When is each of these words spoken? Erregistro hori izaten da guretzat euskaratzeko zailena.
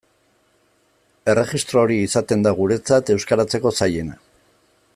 Erregistro 1.33 1.83
hori 1.83 1.97
izaten 2.05 2.47
da 2.47 2.53
guretzat 2.61 3.13
euskaratzeko 3.17 3.75
zailena. 3.81 4.19